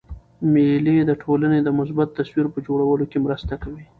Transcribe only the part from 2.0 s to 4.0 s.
تصویر په جوړولو کښي مرسته کوي.